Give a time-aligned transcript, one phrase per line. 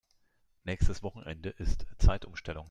[0.63, 2.59] Nächstes Wochenende ist Zeitumstellung.